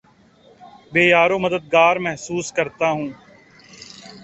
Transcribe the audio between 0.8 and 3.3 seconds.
بے یارومددگار محسوس کرتا ہوں